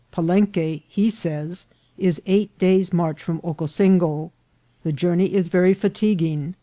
[0.11, 4.31] "Palenque," he says, "is eight days' march from Ocosingo.
[4.81, 6.55] The journey is very fa tiguing.